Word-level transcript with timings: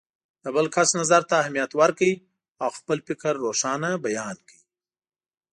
د 0.43 0.45
بل 0.55 0.65
کس 0.75 0.89
نظر 1.01 1.21
ته 1.29 1.35
اهمیت 1.41 1.71
ورکړئ 1.81 2.13
او 2.63 2.69
خپل 2.77 2.97
فکر 3.07 3.33
روښانه 3.45 3.89
بیان 4.05 4.35
کړئ. 4.47 4.61